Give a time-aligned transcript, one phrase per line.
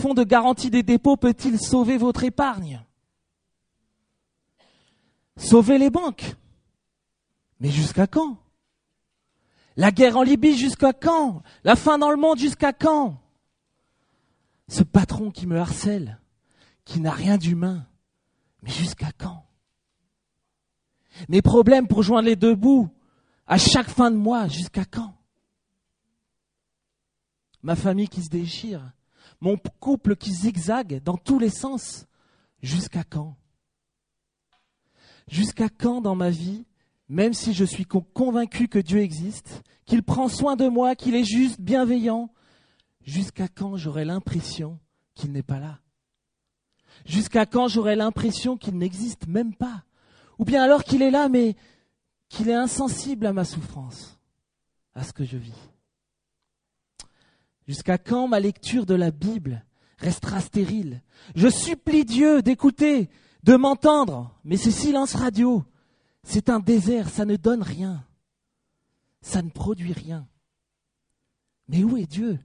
[0.00, 2.82] fonds de garantie des dépôts peut-il sauver votre épargne?
[5.36, 6.34] Sauver les banques?
[7.60, 8.38] Mais jusqu'à quand?
[9.76, 11.42] La guerre en Libye jusqu'à quand?
[11.64, 13.20] La fin dans le monde jusqu'à quand?
[14.68, 16.20] Ce patron qui me harcèle,
[16.84, 17.86] qui n'a rien d'humain,
[18.62, 19.44] mais jusqu'à quand?
[21.28, 22.88] Mes problèmes pour joindre les deux bouts,
[23.46, 25.14] à chaque fin de mois, jusqu'à quand?
[27.62, 28.92] Ma famille qui se déchire,
[29.40, 32.06] mon couple qui zigzague dans tous les sens,
[32.62, 33.36] jusqu'à quand?
[35.28, 36.64] Jusqu'à quand dans ma vie,
[37.08, 41.24] même si je suis convaincu que Dieu existe, qu'il prend soin de moi, qu'il est
[41.24, 42.30] juste, bienveillant,
[43.02, 44.78] jusqu'à quand j'aurai l'impression
[45.14, 45.80] qu'il n'est pas là?
[47.06, 49.84] Jusqu'à quand j'aurai l'impression qu'il n'existe même pas?
[50.38, 51.56] Ou bien alors qu'il est là, mais
[52.28, 54.18] qu'il est insensible à ma souffrance,
[54.94, 55.70] à ce que je vis?
[57.70, 59.64] Jusqu'à quand ma lecture de la Bible
[59.98, 61.04] restera stérile?
[61.36, 63.08] Je supplie Dieu d'écouter,
[63.44, 65.64] de m'entendre, mais c'est silence radio.
[66.24, 68.04] C'est un désert, ça ne donne rien.
[69.20, 70.26] Ça ne produit rien.
[71.68, 72.40] Mais où est Dieu?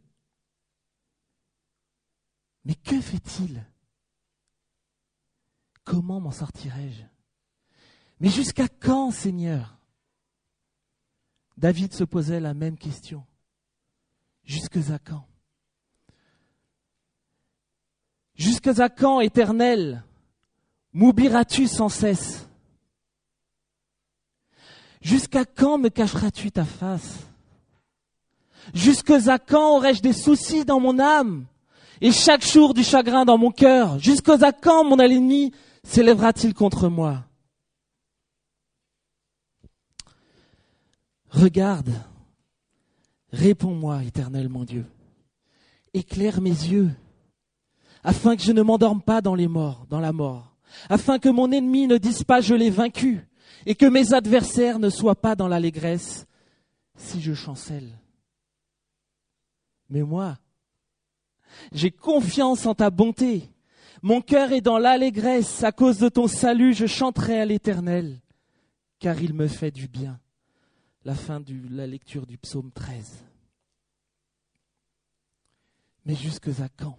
[2.63, 3.65] Mais que fait-il?
[5.83, 7.01] Comment m'en sortirai-je?
[8.19, 9.75] Mais jusqu'à quand, Seigneur?
[11.57, 13.25] David se posait la même question.
[14.45, 15.25] Jusque à quand?
[18.35, 20.03] Jusque à quand, éternel,
[20.93, 22.47] m'oublieras-tu sans cesse?
[25.01, 27.19] Jusqu'à quand me cacheras-tu ta face?
[28.73, 31.45] Jusque à quand aurai-je des soucis dans mon âme
[32.01, 33.99] et chaque jour du chagrin dans mon cœur?
[33.99, 37.23] Jusque à quand mon ennemi s'élèvera-t-il contre moi?
[41.29, 41.93] Regarde,
[43.36, 44.86] réponds-moi, éternel mon Dieu.
[45.94, 46.91] Éclaire mes yeux,
[48.03, 50.55] afin que je ne m'endorme pas dans les morts, dans la mort,
[50.89, 53.28] afin que mon ennemi ne dise pas je l'ai vaincu,
[53.66, 56.25] et que mes adversaires ne soient pas dans l'allégresse
[56.97, 58.00] si je chancelle.
[59.90, 60.38] Mais moi,
[61.72, 63.50] j'ai confiance en ta bonté.
[64.01, 65.63] Mon cœur est dans l'allégresse.
[65.63, 68.22] À cause de ton salut, je chanterai à l'Éternel,
[69.00, 70.19] car il me fait du bien
[71.05, 73.23] la fin de la lecture du psaume 13.
[76.03, 76.97] Mais jusque à quand?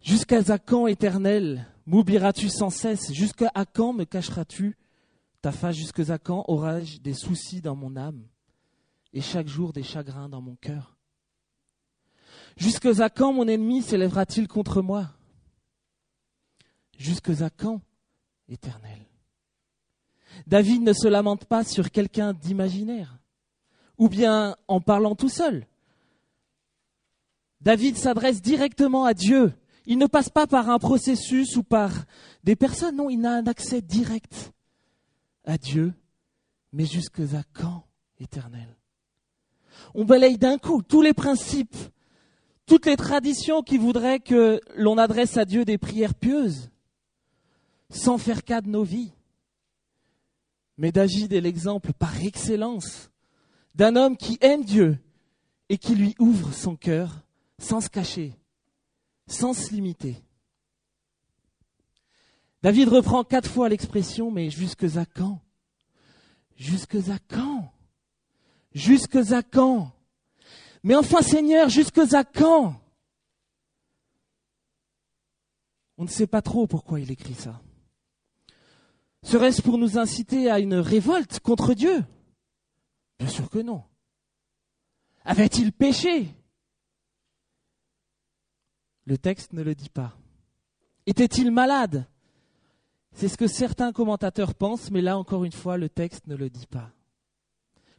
[0.00, 3.12] Jusqu'à quand, éternel, m'oublieras-tu sans cesse?
[3.12, 4.76] Jusqu'à quand me cacheras-tu?
[5.40, 8.26] Ta face Jusque à quand aurai-je des soucis dans mon âme?
[9.12, 10.96] Et chaque jour des chagrins dans mon cœur?
[12.56, 15.12] Jusque à quand mon ennemi s'élèvera-t-il contre moi?
[17.00, 17.80] Jusque à quand,
[18.50, 18.98] éternel?
[20.46, 23.18] David ne se lamente pas sur quelqu'un d'imaginaire,
[23.96, 25.66] ou bien en parlant tout seul.
[27.62, 29.54] David s'adresse directement à Dieu.
[29.86, 31.90] Il ne passe pas par un processus ou par
[32.44, 34.52] des personnes, non, il a un accès direct
[35.46, 35.94] à Dieu.
[36.74, 37.82] Mais jusque à quand,
[38.18, 38.76] éternel?
[39.94, 41.76] On balaye d'un coup tous les principes,
[42.66, 46.70] toutes les traditions qui voudraient que l'on adresse à Dieu des prières pieuses
[47.90, 49.12] sans faire cas de nos vies.
[50.78, 53.10] Mais David est l'exemple par excellence
[53.74, 54.98] d'un homme qui aime Dieu
[55.68, 57.22] et qui lui ouvre son cœur
[57.58, 58.34] sans se cacher,
[59.26, 60.22] sans se limiter.
[62.62, 65.40] David reprend quatre fois l'expression, mais jusque à quand?
[66.56, 67.72] Jusque à quand?
[68.72, 69.92] Jusque à quand?
[70.82, 72.80] Mais enfin Seigneur, jusque à quand?
[75.96, 77.60] On ne sait pas trop pourquoi il écrit ça.
[79.22, 82.04] Serait-ce pour nous inciter à une révolte contre Dieu?
[83.18, 83.82] Bien sûr que non.
[85.24, 86.34] Avait-il péché?
[89.04, 90.16] Le texte ne le dit pas.
[91.06, 92.06] Était-il malade?
[93.12, 96.48] C'est ce que certains commentateurs pensent, mais là encore une fois, le texte ne le
[96.48, 96.92] dit pas.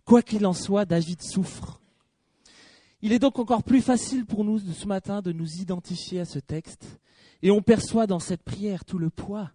[0.06, 1.82] Quoi qu'il en soit, David souffre.
[3.02, 6.40] Il est donc encore plus facile pour nous ce matin de nous identifier à ce
[6.40, 7.00] texte,
[7.42, 9.52] et on perçoit dans cette prière tout le poids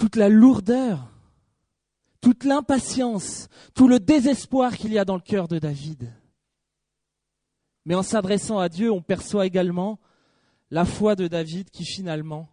[0.00, 1.12] toute la lourdeur,
[2.22, 6.10] toute l'impatience, tout le désespoir qu'il y a dans le cœur de David.
[7.84, 10.00] Mais en s'adressant à Dieu, on perçoit également
[10.70, 12.48] la foi de David qui finalement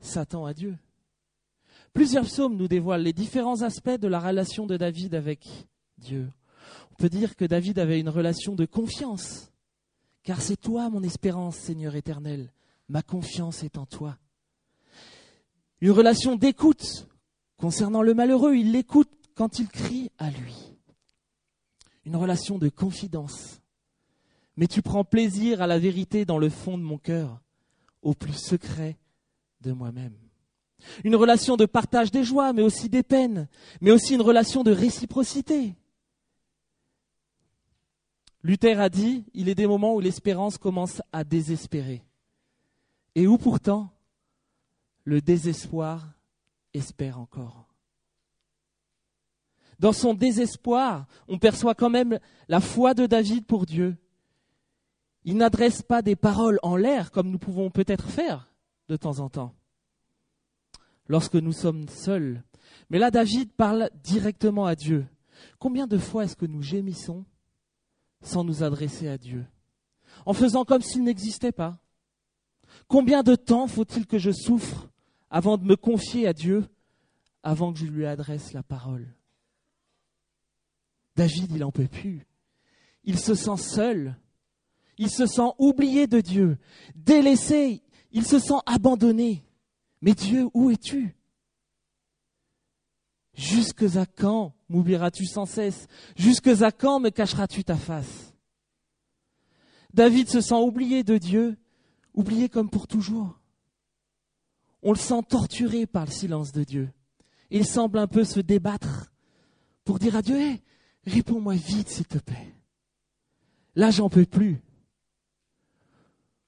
[0.00, 0.78] s'attend à Dieu.
[1.92, 5.46] Plusieurs psaumes nous dévoilent les différents aspects de la relation de David avec
[5.98, 6.32] Dieu.
[6.92, 9.52] On peut dire que David avait une relation de confiance,
[10.22, 12.50] car c'est toi mon espérance, Seigneur éternel,
[12.88, 14.16] ma confiance est en toi
[15.84, 17.06] une relation d'écoute
[17.58, 18.54] concernant le malheureux.
[18.54, 20.56] Il l'écoute quand il crie à lui.
[22.06, 23.60] une relation de confidence.
[24.56, 27.38] Mais tu prends plaisir à la vérité dans le fond de mon cœur,
[28.00, 28.96] au plus secret
[29.60, 30.16] de moi-même.
[31.04, 33.46] Une relation de partage des joies, mais aussi des peines,
[33.82, 35.74] mais aussi une relation de réciprocité.
[38.42, 42.02] Luther a dit, il est des moments où l'espérance commence à désespérer,
[43.14, 43.93] et où pourtant
[45.04, 46.12] le désespoir
[46.72, 47.68] espère encore.
[49.78, 52.18] Dans son désespoir, on perçoit quand même
[52.48, 53.96] la foi de David pour Dieu.
[55.24, 58.52] Il n'adresse pas des paroles en l'air comme nous pouvons peut-être faire
[58.88, 59.54] de temps en temps
[61.08, 62.42] lorsque nous sommes seuls.
[62.90, 65.06] Mais là, David parle directement à Dieu.
[65.58, 67.24] Combien de fois est-ce que nous gémissons
[68.22, 69.44] sans nous adresser à Dieu
[70.26, 71.78] En faisant comme s'il n'existait pas?
[72.88, 74.88] Combien de temps faut-il que je souffre
[75.34, 76.64] avant de me confier à Dieu,
[77.42, 79.12] avant que je lui adresse la parole
[81.16, 82.24] David, il n'en peut plus.
[83.02, 84.16] Il se sent seul.
[84.96, 86.56] Il se sent oublié de Dieu,
[86.94, 87.82] délaissé.
[88.12, 89.44] Il se sent abandonné.
[90.02, 91.16] Mais Dieu, où es-tu?
[93.34, 95.88] Jusque à quand m'oublieras-tu sans cesse?
[96.14, 98.32] Jusque à quand me cacheras-tu ta face?
[99.92, 101.56] David se sent oublié de Dieu,
[102.12, 103.40] oublié comme pour toujours.
[104.84, 106.90] On le sent torturé par le silence de Dieu.
[107.50, 109.10] Il semble un peu se débattre
[109.82, 110.38] pour dire à Dieu,
[111.06, 112.54] réponds-moi vite s'il te plaît.
[113.74, 114.62] Là, j'en peux plus.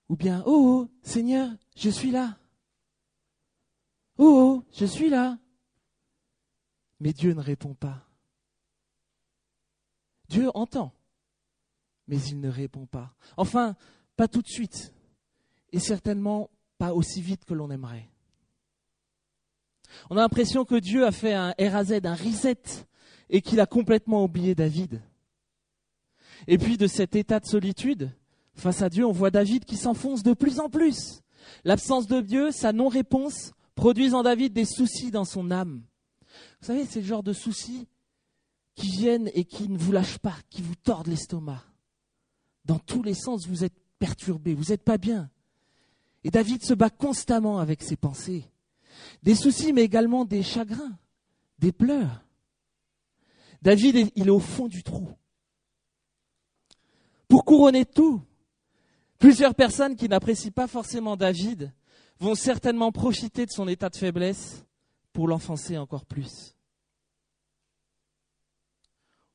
[0.09, 2.39] Ou bien, oh, oh Seigneur, je suis là.
[4.19, 5.39] Oh, oh, je suis là.
[7.01, 8.07] Mais Dieu ne répond pas.
[10.29, 10.93] Dieu entend,
[12.07, 13.15] mais il ne répond pas.
[13.37, 13.77] Enfin,
[14.17, 14.93] pas tout de suite,
[15.73, 18.11] et certainement pas aussi vite que l'on aimerait.
[20.11, 22.63] On a l'impression que Dieu a fait un RAZ, un reset,
[23.29, 25.01] et qu'il a complètement oublié David.
[26.47, 28.11] Et puis de cet état de solitude,
[28.55, 31.23] face à Dieu, on voit David qui s'enfonce de plus en plus.
[31.65, 35.83] L'absence de Dieu, sa non-réponse, produisent en David des soucis dans son âme.
[36.61, 37.89] Vous savez, c'est le genre de soucis
[38.75, 41.63] qui viennent et qui ne vous lâchent pas, qui vous tordent l'estomac.
[42.65, 45.31] Dans tous les sens, vous êtes perturbé, vous n'êtes pas bien.
[46.25, 48.45] Et David se bat constamment avec ses pensées.
[49.23, 50.97] Des soucis, mais également des chagrins,
[51.59, 52.25] des pleurs.
[53.63, 55.09] David, il est au fond du trou.
[57.29, 58.23] Pour couronner tout,
[59.19, 61.73] plusieurs personnes qui n'apprécient pas forcément David
[62.21, 64.65] vont certainement profiter de son état de faiblesse
[65.13, 66.55] pour l'enfoncer encore plus.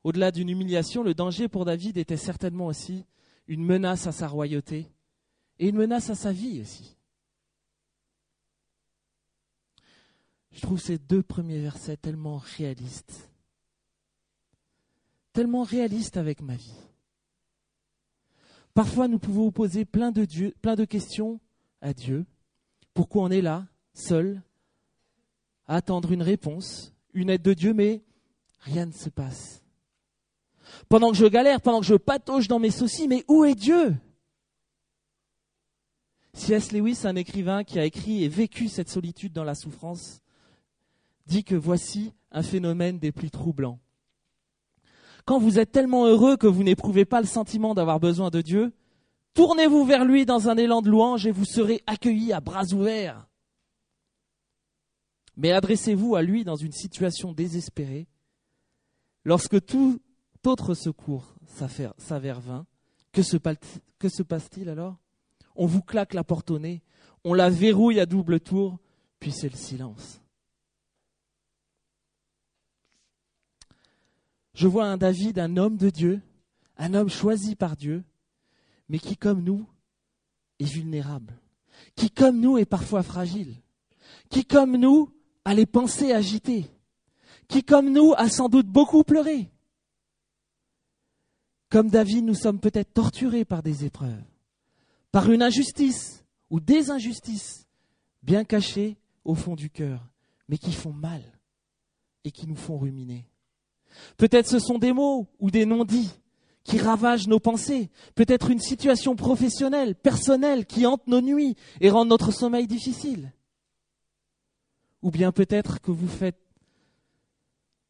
[0.04, 3.04] Au-delà d'une humiliation, le danger pour David était certainement aussi
[3.46, 4.90] une menace à sa royauté
[5.58, 6.96] et une menace à sa vie aussi.
[10.52, 13.30] Je trouve ces deux premiers versets tellement réalistes,
[15.32, 16.74] tellement réalistes avec ma vie.
[18.74, 21.40] Parfois, nous pouvons poser plein de, questions
[21.80, 22.24] à Dieu,
[22.94, 24.42] pourquoi on est là, seul,
[25.66, 28.02] à attendre une réponse, une aide de Dieu, mais
[28.60, 29.62] rien ne se passe.
[30.88, 33.94] Pendant que je galère, pendant que je patauge dans mes soucis, mais où est Dieu?
[36.34, 36.72] C.S.
[36.72, 40.22] Lewis, un écrivain qui a écrit et vécu cette solitude dans la souffrance,
[41.26, 43.78] dit que voici un phénomène des plus troublants.
[45.24, 48.72] Quand vous êtes tellement heureux que vous n'éprouvez pas le sentiment d'avoir besoin de Dieu,
[49.34, 53.26] Tournez-vous vers lui dans un élan de louange et vous serez accueillis à bras ouverts.
[55.36, 58.06] Mais adressez-vous à lui dans une situation désespérée,
[59.24, 60.00] lorsque tout
[60.44, 62.66] autre secours s'avère vain.
[63.12, 63.36] Que se,
[64.22, 64.96] passe-t-il alors?
[65.54, 66.82] On vous claque la porte au nez,
[67.24, 68.78] on la verrouille à double tour,
[69.20, 70.21] puis c'est le silence.
[74.54, 76.20] Je vois un David, un homme de Dieu,
[76.76, 78.04] un homme choisi par Dieu,
[78.88, 79.66] mais qui, comme nous,
[80.58, 81.34] est vulnérable,
[81.94, 83.56] qui, comme nous, est parfois fragile,
[84.28, 85.10] qui, comme nous,
[85.44, 86.66] a les pensées agitées,
[87.48, 89.50] qui, comme nous, a sans doute beaucoup pleuré.
[91.70, 94.22] Comme David, nous sommes peut-être torturés par des épreuves,
[95.10, 97.66] par une injustice ou des injustices
[98.22, 100.06] bien cachées au fond du cœur,
[100.48, 101.22] mais qui font mal
[102.24, 103.26] et qui nous font ruminer.
[104.16, 106.10] Peut-être ce sont des mots ou des non-dits
[106.64, 112.04] qui ravage nos pensées, peut-être une situation professionnelle, personnelle qui hante nos nuits et rend
[112.04, 113.32] notre sommeil difficile.
[115.02, 116.38] Ou bien peut-être que vous faites,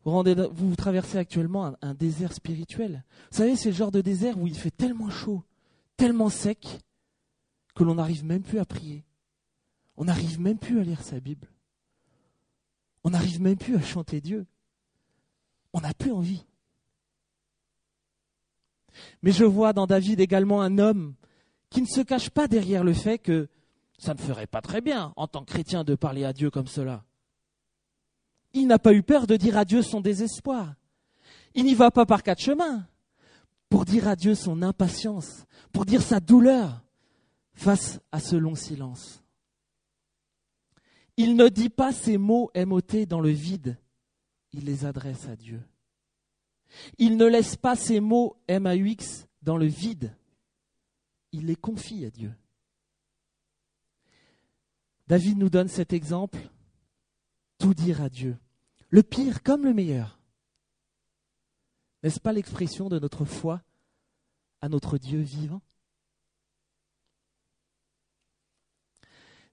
[0.04, 3.04] vous, vous traversez actuellement un, un désert spirituel.
[3.30, 5.42] Vous savez, c'est le genre de désert où il fait tellement chaud,
[5.97, 6.80] tellement sec,
[7.75, 9.04] que l'on n'arrive même plus à prier.
[9.97, 11.49] On n'arrive même plus à lire sa Bible.
[13.04, 14.47] On n'arrive même plus à chanter Dieu.
[15.73, 16.45] On n'a plus envie.
[19.23, 21.14] Mais je vois dans David également un homme
[21.71, 23.49] qui ne se cache pas derrière le fait que
[23.99, 26.67] ça ne ferait pas très bien en tant que chrétien de parler à Dieu comme
[26.67, 27.05] cela.
[28.52, 30.75] Il n'a pas eu peur de dire à Dieu son désespoir.
[31.55, 32.87] Il n'y va pas par quatre chemins
[33.69, 36.83] pour dire à Dieu son impatience, pour dire sa douleur
[37.55, 39.23] face à ce long silence.
[41.17, 43.79] Il ne dit pas ces mots MOT dans le vide,
[44.52, 45.62] il les adresse à Dieu.
[46.99, 50.14] Il ne laisse pas ces mots MAUX dans le vide,
[51.32, 52.32] il les confie à Dieu.
[55.09, 56.38] David nous donne cet exemple,
[57.59, 58.37] tout dire à Dieu,
[58.88, 60.18] le pire comme le meilleur.
[62.02, 63.62] N'est-ce pas l'expression de notre foi
[64.61, 65.62] à notre Dieu vivant?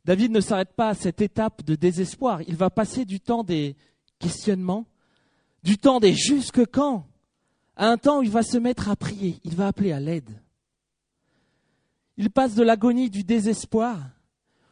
[0.05, 2.41] David ne s'arrête pas à cette étape de désespoir.
[2.43, 3.75] Il va passer du temps des
[4.17, 4.87] questionnements,
[5.63, 7.07] du temps des jusque quand,
[7.75, 9.39] à un temps où il va se mettre à prier.
[9.43, 10.41] Il va appeler à l'aide.
[12.17, 13.97] Il passe de l'agonie du désespoir.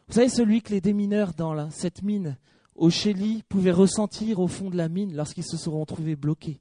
[0.08, 2.38] Vous savez, celui que les démineurs dans cette mine
[2.76, 6.60] au Chély pouvaient ressentir au fond de la mine lorsqu'ils se seront trouvés bloqués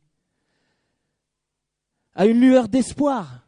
[2.17, 3.47] à une lueur d'espoir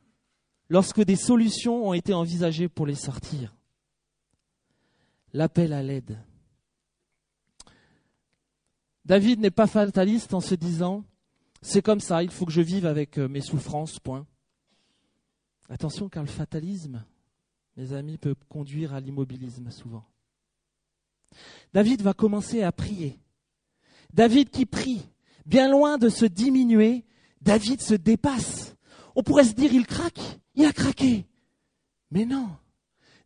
[0.69, 3.57] lorsque des solutions ont été envisagées pour les sortir.
[5.33, 6.19] L'appel à l'aide.
[9.09, 11.03] David n'est pas fataliste en se disant
[11.63, 14.27] c'est comme ça, il faut que je vive avec euh, mes souffrances, point.
[15.71, 17.03] Attention car le fatalisme,
[17.79, 20.05] mes amis, peut conduire à l'immobilisme souvent.
[21.73, 23.19] David va commencer à prier.
[24.13, 25.01] David qui prie,
[25.47, 27.07] bien loin de se diminuer,
[27.41, 28.77] David se dépasse.
[29.17, 30.21] On pourrait se dire, il craque,
[30.55, 31.27] il a craqué.
[32.11, 32.51] Mais non.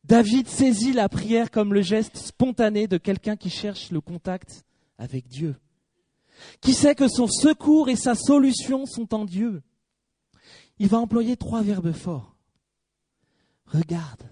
[0.04, 4.64] David saisit la prière comme le geste spontané de quelqu'un qui cherche le contact
[4.96, 5.56] avec Dieu,
[6.60, 9.62] qui sait que son secours et sa solution sont en Dieu.
[10.78, 12.36] Il va employer trois verbes forts.
[13.66, 14.22] Regarde.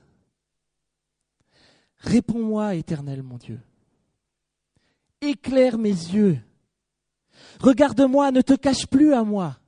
[1.99, 3.61] Réponds-moi, éternel mon Dieu.
[5.21, 6.41] Éclaire mes yeux.
[7.61, 9.59] Regarde-moi, ne te cache plus à moi.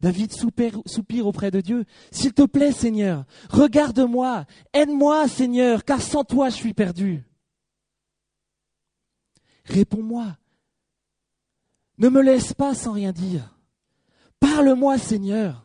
[0.00, 1.84] David soupire, auprès de Dieu.
[2.10, 7.24] S'il te plaît, Seigneur, regarde-moi, aide-moi, Seigneur, car sans toi je suis perdu.
[9.64, 10.36] Réponds-moi.
[12.02, 13.56] Ne me laisse pas sans rien dire.
[14.40, 15.64] Parle-moi, Seigneur.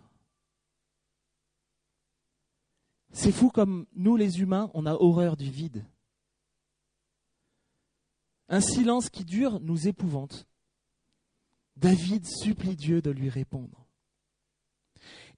[3.12, 5.84] C'est fou comme nous, les humains, on a horreur du vide.
[8.50, 10.46] Un silence qui dure nous épouvante.
[11.76, 13.88] David supplie Dieu de lui répondre.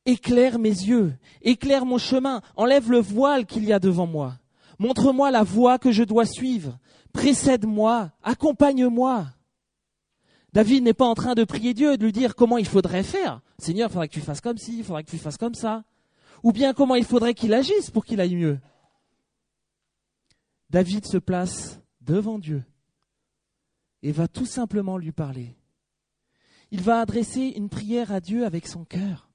[0.05, 4.37] Éclaire mes yeux, éclaire mon chemin, enlève le voile qu'il y a devant moi.
[4.79, 6.77] Montre-moi la voie que je dois suivre.
[7.13, 9.27] Précède-moi, accompagne-moi.
[10.53, 13.03] David n'est pas en train de prier Dieu et de lui dire comment il faudrait
[13.03, 13.41] faire.
[13.59, 15.83] Seigneur, il faudrait que tu fasses comme ci, il faudrait que tu fasses comme ça.
[16.43, 18.59] Ou bien comment il faudrait qu'il agisse pour qu'il aille mieux.
[20.69, 22.63] David se place devant Dieu
[24.01, 25.55] et va tout simplement lui parler.
[26.71, 29.29] Il va adresser une prière à Dieu avec son cœur.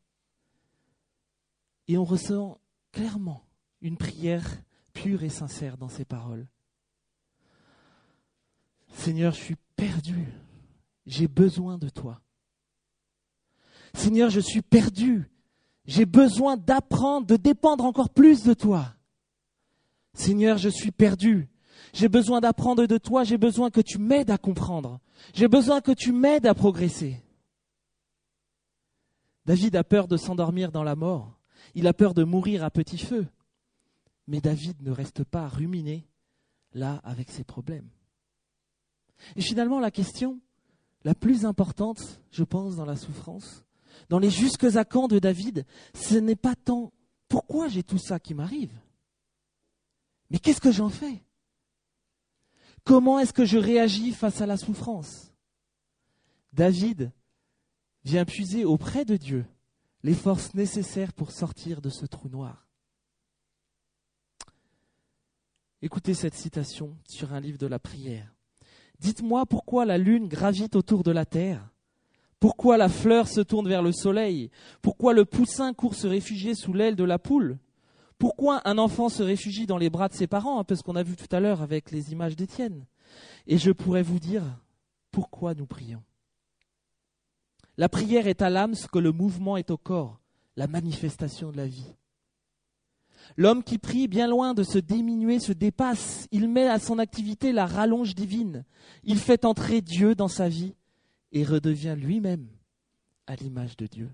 [1.89, 2.61] Et on ressent
[2.93, 3.45] clairement
[3.83, 4.47] une prière
[4.95, 6.47] pure et sincère dans ces paroles.
[8.95, 10.29] Seigneur, je suis perdu.
[11.07, 12.21] J'ai besoin de toi.
[13.95, 15.31] Seigneur, je suis perdu.
[15.87, 18.95] J'ai besoin d'apprendre, de dépendre encore plus de toi.
[20.15, 21.49] Seigneur, je suis perdu.
[21.93, 23.25] J'ai besoin d'apprendre de toi.
[23.25, 25.01] J'ai besoin que tu m'aides à comprendre.
[25.35, 27.23] J'ai besoin que tu m'aides à progresser.
[29.45, 31.39] David a peur de s'endormir dans la mort.
[31.75, 33.27] Il a peur de mourir à petit feu.
[34.27, 36.09] Mais David ne reste pas ruminé
[36.73, 37.89] là avec ses problèmes.
[39.37, 40.41] Et finalement, la question
[41.05, 43.65] la plus importante, je pense, dans la souffrance,
[44.09, 46.93] dans les jusques à quand de David, ce n'est pas tant
[47.29, 48.79] pourquoi j'ai tout ça qui m'arrive,
[50.31, 51.23] mais qu'est-ce que j'en fais?
[52.85, 55.33] Comment est-ce que je réagis face à la souffrance?
[56.53, 57.13] David
[58.05, 59.47] vient puiser auprès de Dieu
[60.03, 62.69] les forces nécessaires pour sortir de ce trou noir.
[65.81, 68.35] Écoutez cette citation sur un livre de la prière.
[69.01, 71.69] Dites-moi pourquoi la lune gravite autour de la terre,
[72.41, 74.51] pourquoi la fleur se tourne vers le soleil,
[74.83, 77.59] pourquoi le poussin court se réfugier sous l'aile de la poule,
[78.19, 80.97] pourquoi un enfant se réfugie dans les bras de ses parents, un peu ce qu'on
[80.97, 82.87] a vu tout à l'heure avec les images d'Étienne.
[83.47, 84.45] Et je pourrais vous dire
[85.11, 86.03] pourquoi nous prions.
[87.77, 90.21] La prière est à l'âme ce que le mouvement est au corps,
[90.57, 91.95] la manifestation de la vie.
[93.37, 96.29] L'homme qui prie, bien loin de se diminuer, se dépasse.
[96.31, 98.65] Il met à son activité la rallonge divine.
[99.03, 100.75] Il fait entrer Dieu dans sa vie
[101.33, 102.47] et redevient lui-même
[103.27, 104.11] à l'image de Dieu.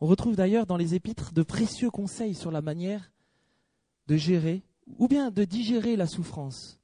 [0.00, 3.12] On retrouve d'ailleurs dans les épîtres de précieux conseils sur la manière
[4.06, 4.62] de gérer
[4.98, 6.78] ou bien de digérer la souffrance.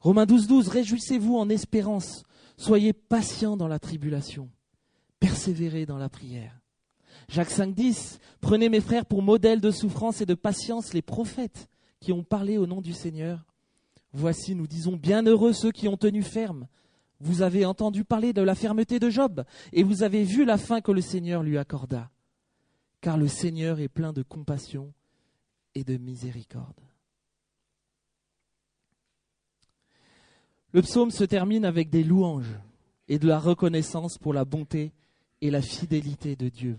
[0.00, 2.22] Romains 12, 12, réjouissez-vous en espérance,
[2.56, 4.48] soyez patients dans la tribulation,
[5.18, 6.60] persévérez dans la prière.
[7.28, 11.68] Jacques 5, 10, prenez mes frères pour modèles de souffrance et de patience les prophètes
[12.00, 13.44] qui ont parlé au nom du Seigneur.
[14.12, 16.66] Voici, nous disons, bienheureux ceux qui ont tenu ferme.
[17.20, 20.80] Vous avez entendu parler de la fermeté de Job, et vous avez vu la fin
[20.80, 22.10] que le Seigneur lui accorda.
[23.00, 24.92] Car le Seigneur est plein de compassion
[25.74, 26.80] et de miséricorde.
[30.72, 32.58] Le psaume se termine avec des louanges
[33.08, 34.92] et de la reconnaissance pour la bonté
[35.40, 36.78] et la fidélité de Dieu.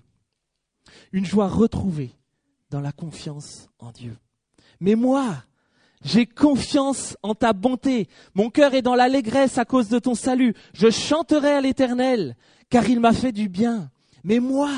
[1.12, 2.12] Une joie retrouvée
[2.70, 4.16] dans la confiance en Dieu.
[4.80, 5.44] Mais moi,
[6.04, 8.08] j'ai confiance en ta bonté.
[8.34, 10.54] Mon cœur est dans l'allégresse à cause de ton salut.
[10.74, 12.36] Je chanterai à l'Éternel,
[12.70, 13.92] car il m'a fait du bien.
[14.24, 14.72] Mais moi,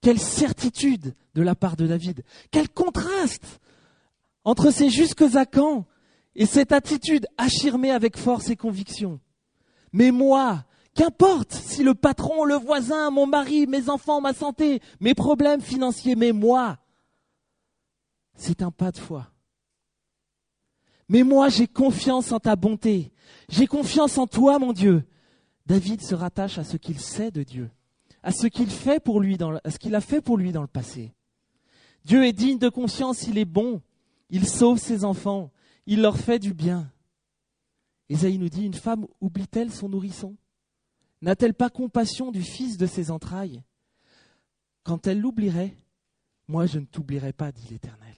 [0.00, 2.22] quelle certitude de la part de David.
[2.50, 3.60] Quel contraste
[4.44, 5.84] entre ces jusques à quand
[6.34, 9.20] et cette attitude affirmée avec force et conviction.
[9.92, 10.64] Mais moi,
[10.96, 16.16] qu'importe si le patron, le voisin, mon mari, mes enfants, ma santé, mes problèmes financiers,
[16.16, 16.78] mais moi,
[18.34, 19.28] c'est un pas de foi.
[21.08, 23.12] Mais moi, j'ai confiance en ta bonté.
[23.48, 25.04] J'ai confiance en toi, mon Dieu.
[25.66, 27.70] David se rattache à ce qu'il sait de Dieu,
[28.22, 30.66] à ce qu'il fait pour lui à ce qu'il a fait pour lui dans le
[30.66, 31.12] passé.
[32.04, 33.82] Dieu est digne de confiance, il est bon,
[34.30, 35.50] il sauve ses enfants,
[35.86, 36.90] il leur fait du bien.
[38.08, 40.36] Ésaïe nous dit, une femme oublie-t-elle son nourrisson?
[41.22, 43.62] N'a-t-elle pas compassion du fils de ses entrailles?
[44.82, 45.76] Quand elle l'oublierait,
[46.48, 48.14] moi je ne t'oublierai pas, dit l'Éternel.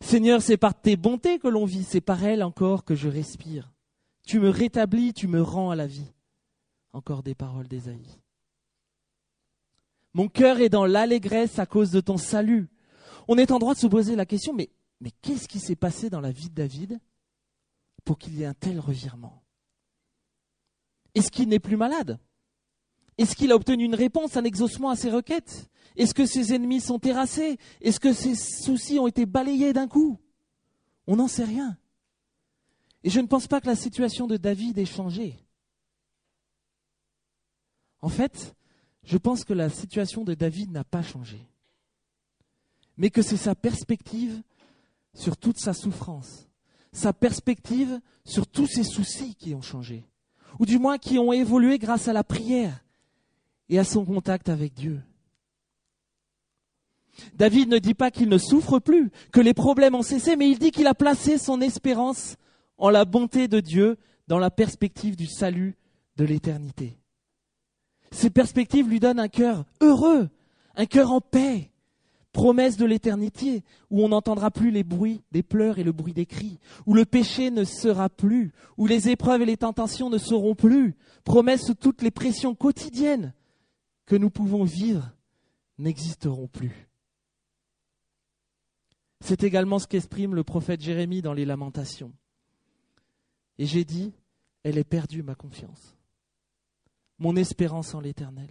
[0.00, 3.72] Seigneur, c'est par tes bontés que l'on vit, c'est par elles encore que je respire.
[4.24, 6.12] Tu me rétablis, tu me rends à la vie.
[6.92, 8.18] Encore des paroles d'Ésaïe.
[10.14, 12.68] Mon cœur est dans l'allégresse à cause de ton salut.
[13.28, 14.70] On est en droit de se poser la question, mais
[15.02, 17.00] mais qu'est-ce qui s'est passé dans la vie de David
[18.04, 19.41] pour qu'il y ait un tel revirement?
[21.14, 22.18] Est-ce qu'il n'est plus malade?
[23.18, 25.70] Est-ce qu'il a obtenu une réponse, un exaucement à ses requêtes?
[25.96, 27.58] Est-ce que ses ennemis sont terrassés?
[27.80, 30.18] Est-ce que ses soucis ont été balayés d'un coup?
[31.06, 31.76] On n'en sait rien.
[33.04, 35.38] Et je ne pense pas que la situation de David ait changé.
[38.00, 38.54] En fait,
[39.04, 41.46] je pense que la situation de David n'a pas changé,
[42.96, 44.42] mais que c'est sa perspective
[45.14, 46.48] sur toute sa souffrance,
[46.92, 50.04] sa perspective sur tous ses soucis qui ont changé,
[50.58, 52.84] ou du moins qui ont évolué grâce à la prière
[53.68, 55.00] et à son contact avec Dieu.
[57.34, 60.58] David ne dit pas qu'il ne souffre plus, que les problèmes ont cessé, mais il
[60.58, 62.36] dit qu'il a placé son espérance
[62.78, 65.76] en la bonté de Dieu dans la perspective du salut
[66.16, 66.98] de l'éternité.
[68.10, 70.28] Ces perspectives lui donnent un cœur heureux,
[70.76, 71.71] un cœur en paix,
[72.32, 76.26] promesse de l'éternité, où on n'entendra plus les bruits des pleurs et le bruit des
[76.26, 80.54] cris, où le péché ne sera plus, où les épreuves et les tentations ne seront
[80.54, 83.34] plus, promesse où toutes les pressions quotidiennes
[84.06, 85.12] que nous pouvons vivre
[85.78, 86.88] n'existeront plus.
[89.20, 92.12] C'est également ce qu'exprime le prophète Jérémie dans les lamentations.
[93.58, 94.12] Et j'ai dit,
[94.64, 95.96] elle est perdue ma confiance,
[97.18, 98.50] mon espérance en l'Éternel.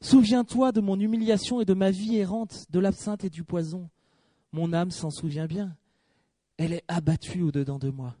[0.00, 3.88] Souviens-toi de mon humiliation et de ma vie errante, de l'absinthe et du poison.
[4.52, 5.76] Mon âme s'en souvient bien.
[6.56, 8.16] Elle est abattue au-dedans de moi.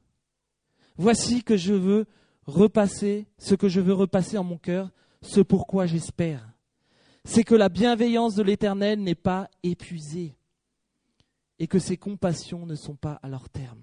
[0.96, 2.06] Voici que je veux
[2.46, 4.90] repasser, ce que je veux repasser en mon cœur,
[5.22, 6.48] ce pourquoi j'espère.
[7.24, 10.36] C'est que la bienveillance de l'Éternel n'est pas épuisée
[11.58, 13.82] et que ses compassions ne sont pas à leur terme.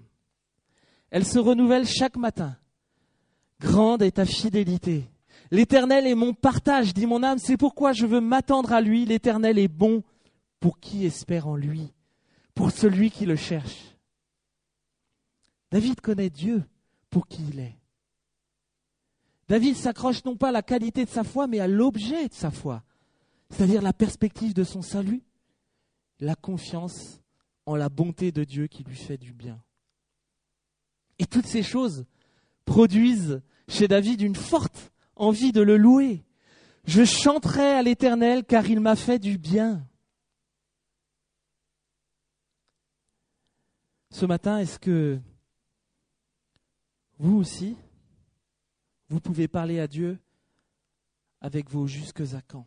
[1.10, 2.56] Elle se renouvelle chaque matin.
[3.60, 5.08] Grande est ta fidélité.
[5.50, 9.04] L'Éternel est mon partage, dit mon âme, c'est pourquoi je veux m'attendre à lui.
[9.04, 10.02] L'Éternel est bon
[10.60, 11.92] pour qui espère en lui,
[12.54, 13.96] pour celui qui le cherche.
[15.70, 16.64] David connaît Dieu
[17.10, 17.76] pour qui il est.
[19.48, 22.50] David s'accroche non pas à la qualité de sa foi, mais à l'objet de sa
[22.50, 22.82] foi,
[23.50, 25.22] c'est-à-dire la perspective de son salut,
[26.18, 27.20] la confiance
[27.64, 29.62] en la bonté de Dieu qui lui fait du bien.
[31.18, 32.06] Et toutes ces choses
[32.64, 36.24] produisent chez David une forte envie de le louer.
[36.84, 39.84] Je chanterai à l'Éternel car il m'a fait du bien.
[44.10, 45.18] Ce matin, est-ce que
[47.18, 47.76] vous aussi,
[49.08, 50.18] vous pouvez parler à Dieu
[51.40, 52.66] avec vos jusques à quand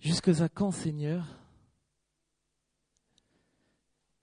[0.00, 1.26] Jusques à quand, Seigneur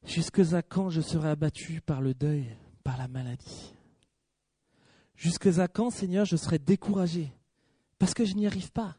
[0.04, 3.74] Jusques à quand je serai abattu par le deuil, par la maladie
[5.22, 7.32] Jusqu'à quand, Seigneur, je serai découragé
[8.00, 8.98] Parce que je n'y arrive pas.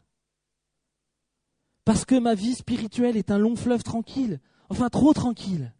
[1.84, 5.74] Parce que ma vie spirituelle est un long fleuve tranquille, enfin trop tranquille.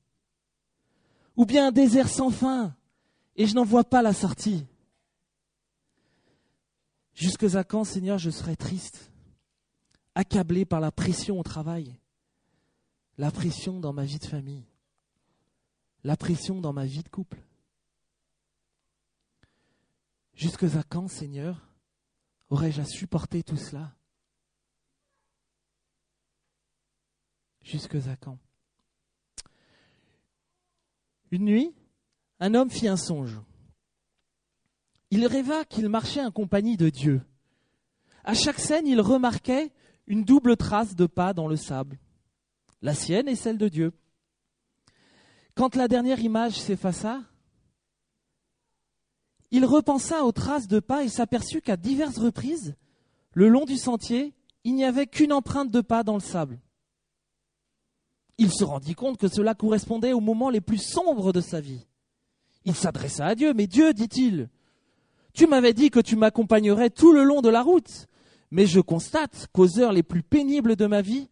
[1.37, 2.75] Ou bien un désert sans fin,
[3.37, 4.67] et je n'en vois pas la sortie.
[7.15, 9.13] Jusqu'à quand, Seigneur, je serai triste,
[10.17, 11.97] accablé par la pression au travail,
[13.17, 14.67] la pression dans ma vie de famille,
[16.03, 17.39] la pression dans ma vie de couple
[20.43, 21.57] Jusqu'à quand, Seigneur,
[22.51, 23.93] aurais-je à supporter tout cela?
[27.63, 28.39] Jusqu'à quand?
[31.31, 31.73] Une nuit,
[32.41, 33.41] un homme fit un songe.
[35.13, 37.23] Il rêva qu'il marchait en compagnie de Dieu.
[38.25, 39.73] À chaque scène, il remarquait
[40.09, 42.01] une double trace de pas dans le sable,
[42.81, 43.93] la sienne et celle de Dieu.
[45.55, 47.23] Quand la dernière image s'effaça,
[49.53, 52.75] il repensa aux traces de pas et s'aperçut qu'à diverses reprises,
[53.35, 54.35] le long du sentier,
[54.65, 56.59] il n'y avait qu'une empreinte de pas dans le sable.
[58.38, 61.87] Il se rendit compte que cela correspondait aux moments les plus sombres de sa vie.
[62.65, 64.49] Il s'adressa à Dieu, mais Dieu, dit-il,
[65.35, 68.09] tu m'avais dit que tu m'accompagnerais tout le long de la route,
[68.51, 71.29] mais je constate qu'aux heures les plus pénibles de ma vie,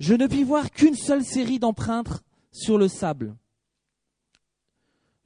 [0.00, 3.36] je ne puis voir qu'une seule série d'empreintes sur le sable.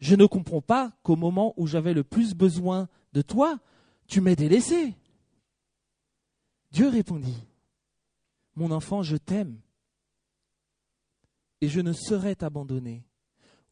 [0.00, 3.60] Je ne comprends pas qu'au moment où j'avais le plus besoin de toi,
[4.06, 4.96] tu m'aies délaissé.
[6.70, 7.46] Dieu répondit,
[8.56, 9.60] Mon enfant, je t'aime,
[11.60, 13.04] et je ne saurais t'abandonner.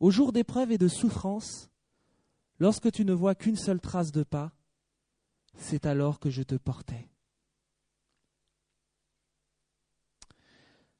[0.01, 1.71] Au jour d'épreuve et de souffrance,
[2.59, 4.53] lorsque tu ne vois qu'une seule trace de pas,
[5.57, 7.09] c'est alors que je te portais.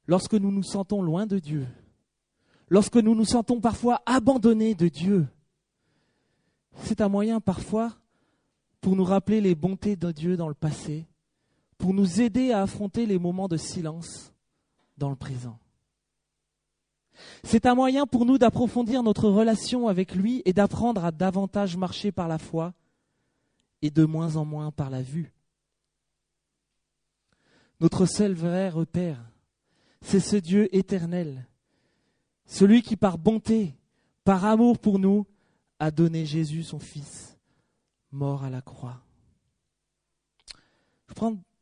[0.05, 1.67] Lorsque nous nous sentons loin de Dieu,
[2.69, 5.27] lorsque nous nous sentons parfois abandonnés de Dieu.
[6.83, 7.97] C'est un moyen parfois
[8.81, 11.07] pour nous rappeler les bontés de Dieu dans le passé,
[11.77, 14.33] pour nous aider à affronter les moments de silence
[14.97, 15.59] dans le présent.
[17.43, 22.13] C'est un moyen pour nous d'approfondir notre relation avec lui et d'apprendre à davantage marcher
[22.13, 22.73] par la foi
[23.81, 25.33] et de moins en moins par la vue.
[27.81, 29.21] Notre seul vrai repère,
[30.01, 31.48] c'est ce Dieu éternel
[32.49, 33.75] celui qui par bonté,
[34.23, 35.27] par amour pour nous,
[35.77, 37.37] a donné Jésus, son Fils,
[38.11, 39.01] mort à la croix.
[41.07, 41.13] Je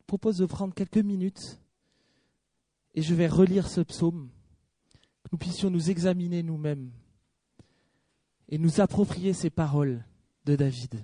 [0.08, 1.60] propose de prendre quelques minutes
[2.95, 4.30] et je vais relire ce psaume,
[5.23, 6.89] que nous puissions nous examiner nous-mêmes
[8.47, 10.06] et nous approprier ces paroles
[10.45, 11.04] de David.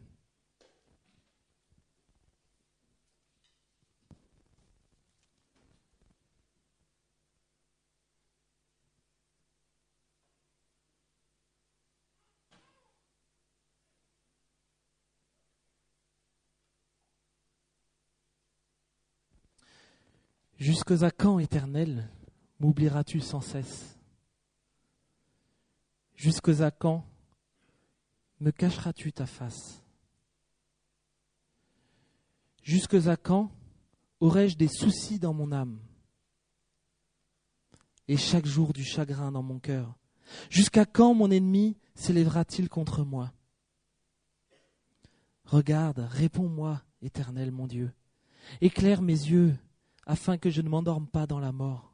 [20.63, 22.09] Jusqu'à quand, éternel,
[22.61, 23.99] m'oublieras-tu sans cesse?
[26.15, 27.05] Jusqu'à quand
[28.39, 29.83] me cacheras-tu ta face?
[32.61, 33.51] Jusqu'à quand
[34.21, 35.81] aurai-je des soucis dans mon âme?
[38.07, 39.97] Et chaque jour du chagrin dans mon cœur.
[40.49, 43.33] Jusqu'à quand mon ennemi s'élèvera-t-il contre moi?
[45.43, 47.91] Regarde, réponds-moi, éternel mon Dieu.
[48.61, 49.57] Éclaire mes yeux
[50.05, 51.93] afin que je ne m'endorme pas dans la mort,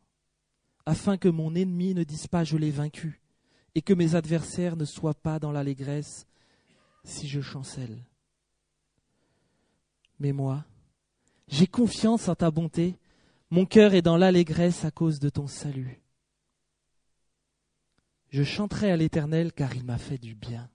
[0.86, 3.22] afin que mon ennemi ne dise pas je l'ai vaincu,
[3.76, 6.28] et que mes adversaires ne soient pas dans l'allégresse
[7.04, 8.04] si je chancelle.
[10.20, 10.66] Mais moi,
[11.48, 12.98] j'ai confiance en ta bonté,
[13.50, 16.02] mon cœur est dans l'allégresse à cause de ton salut.
[18.30, 20.70] Je chanterai à l'Éternel car il m'a fait du bien.